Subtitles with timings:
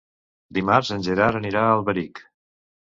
[0.59, 2.27] Dimarts en Gerard anirà a Alberic.